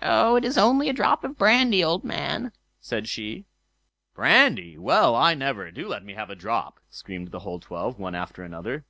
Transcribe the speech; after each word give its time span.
"Oh! 0.00 0.36
it's 0.36 0.56
only 0.56 0.88
a 0.88 0.94
drop 0.94 1.24
of 1.24 1.36
brandy, 1.36 1.84
old 1.84 2.02
man", 2.02 2.52
said 2.80 3.06
she. 3.06 3.44
"Brandy! 4.14 4.78
Well, 4.78 5.14
I 5.14 5.34
never! 5.34 5.70
Do 5.70 5.86
let 5.88 6.02
me 6.06 6.14
have 6.14 6.30
a 6.30 6.34
drop", 6.34 6.80
screamed 6.88 7.32
the 7.32 7.40
whole 7.40 7.60
twelve, 7.60 7.98
one 7.98 8.14
after 8.14 8.42
another. 8.42 8.86